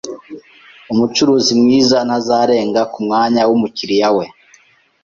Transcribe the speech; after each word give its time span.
Umucuruzi 0.91 1.51
mwiza 1.61 1.97
ntazarenga 2.07 2.81
kumwanya 2.93 3.41
wumukiriya 3.49 4.09
we. 4.17 4.25